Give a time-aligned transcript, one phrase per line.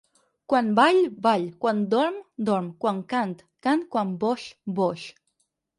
[0.51, 0.97] Quan ball,
[1.27, 2.15] ball; quan dorm,
[2.49, 5.01] dorm; quan cant, cant; quan boix, boix.